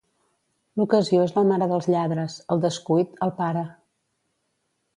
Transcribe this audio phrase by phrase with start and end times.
[0.79, 3.65] L'ocasió és la mare dels lladres; el descuit, el pare.